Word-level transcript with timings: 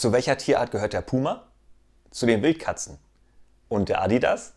Zu 0.00 0.12
welcher 0.12 0.38
Tierart 0.38 0.70
gehört 0.70 0.94
der 0.94 1.02
Puma? 1.02 1.46
Zu 2.10 2.24
den 2.24 2.40
Wildkatzen. 2.40 2.96
Und 3.68 3.90
der 3.90 4.00
Adidas? 4.00 4.54